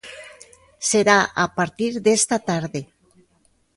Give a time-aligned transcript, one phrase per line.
[0.89, 2.81] Será a partir desta tarde.